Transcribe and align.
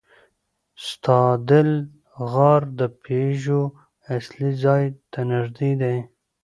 ستادل 0.87 1.69
غار 2.31 2.61
د 2.79 2.81
پيژو 3.03 3.61
اصلي 4.15 4.51
ځای 4.63 4.83
ته 5.11 5.19
نږدې 5.31 5.71
دی. 5.81 5.97